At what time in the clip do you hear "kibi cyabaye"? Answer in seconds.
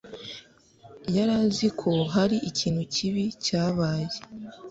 2.93-4.17